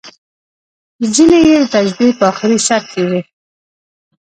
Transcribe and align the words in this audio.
ځینې 1.13 1.37
یې 1.47 1.55
د 1.61 1.65
تشبیه 1.73 2.17
په 2.19 2.25
اخري 2.31 2.57
سر 2.67 2.81
کې 2.91 3.01
وو. 3.07 3.19